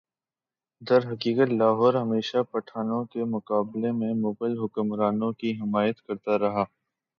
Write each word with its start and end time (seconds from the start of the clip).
درحقیقت 0.81 1.49
لاہور 1.51 1.93
ہمیشہ 1.95 2.37
پٹھانوں 2.51 3.03
کے 3.11 3.23
مقابلہ 3.35 3.91
میں 3.99 4.13
مغل 4.23 4.57
حکمرانوں 4.59 5.31
کی 5.39 5.51
حمایت 5.61 6.01
کرتا 6.01 6.39
رہا 6.39 6.63